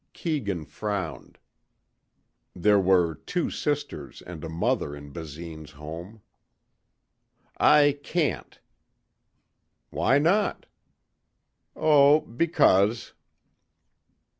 [0.13, 1.37] Keegan frowned.
[2.55, 6.21] There were two sisters and a mother in Basine's home.
[7.59, 8.59] "I can't."
[9.91, 10.65] "Why not?"
[11.75, 13.13] "Oh, because."